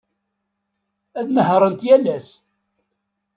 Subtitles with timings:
[1.19, 2.29] Ad nehhṛent yal ass.